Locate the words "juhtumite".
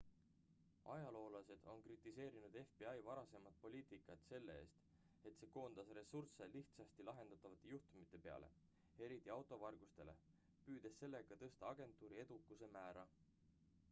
7.75-8.23